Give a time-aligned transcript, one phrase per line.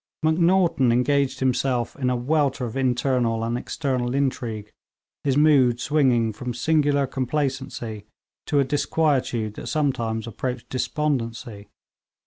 [0.23, 4.71] Macnaghten engaged himself in a welter of internal and external intrigue,
[5.23, 8.05] his mood swinging from singular complacency
[8.47, 11.67] to a disquietude that sometimes approached despondency.